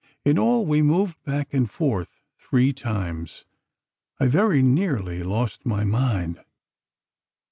[0.25, 3.45] In all, we moved back and forth three times.
[4.19, 6.41] I very nearly lost my mind.